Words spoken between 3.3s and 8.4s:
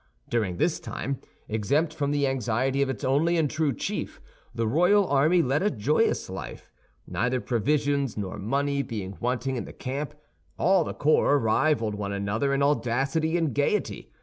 and true chief, the royal army led a joyous life, neither provisions nor